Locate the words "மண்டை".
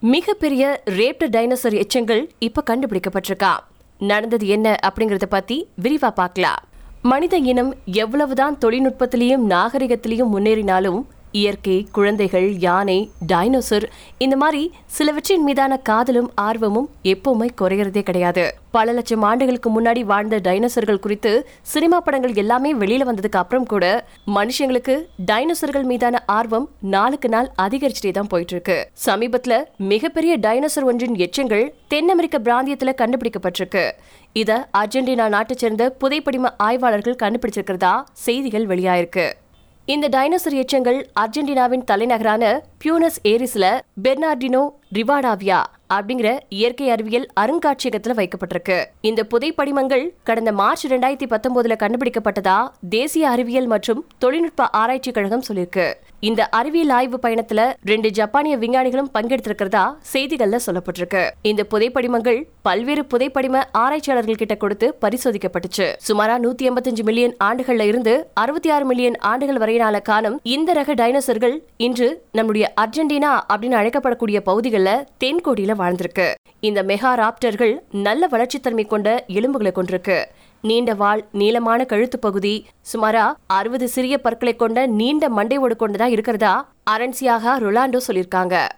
85.28-85.58